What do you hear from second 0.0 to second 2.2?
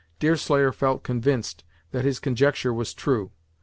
Deerslayer felt convinced that his